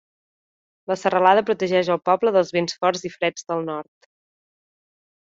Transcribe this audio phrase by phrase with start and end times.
[0.91, 4.09] La serralada protegeix al poble dels vents forts i freds del nord.